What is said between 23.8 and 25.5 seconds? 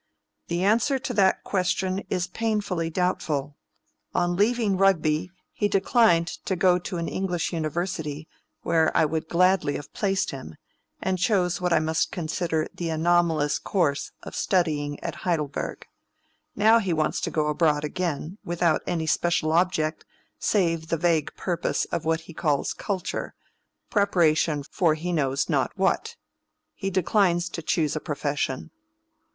preparation for he knows